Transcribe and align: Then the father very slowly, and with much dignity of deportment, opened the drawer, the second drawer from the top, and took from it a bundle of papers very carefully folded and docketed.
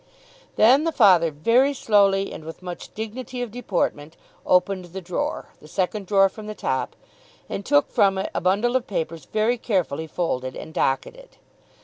Then 0.55 0.83
the 0.83 0.91
father 0.91 1.29
very 1.29 1.75
slowly, 1.75 2.33
and 2.33 2.43
with 2.43 2.63
much 2.63 2.91
dignity 2.95 3.43
of 3.43 3.51
deportment, 3.51 4.17
opened 4.47 4.85
the 4.85 4.99
drawer, 4.99 5.49
the 5.59 5.67
second 5.67 6.07
drawer 6.07 6.27
from 6.27 6.47
the 6.47 6.55
top, 6.55 6.95
and 7.47 7.63
took 7.63 7.91
from 7.91 8.17
it 8.17 8.31
a 8.33 8.41
bundle 8.41 8.75
of 8.75 8.87
papers 8.87 9.25
very 9.25 9.59
carefully 9.59 10.07
folded 10.07 10.55
and 10.55 10.73
docketed. 10.73 11.37